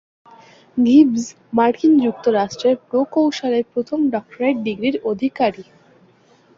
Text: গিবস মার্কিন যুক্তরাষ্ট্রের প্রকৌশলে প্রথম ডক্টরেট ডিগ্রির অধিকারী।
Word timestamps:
গিবস 0.77 1.25
মার্কিন 1.53 1.93
যুক্তরাষ্ট্রের 2.05 2.75
প্রকৌশলে 2.87 3.59
প্রথম 3.71 3.99
ডক্টরেট 4.13 4.55
ডিগ্রির 4.65 4.95
অধিকারী। 5.11 5.63